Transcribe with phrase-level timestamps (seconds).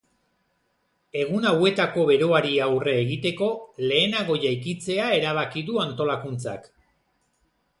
[1.23, 3.49] Egun hauetako beroari aurre egiteko,
[3.91, 6.67] lehenago jaikitzea erabaki du antolakuntzak.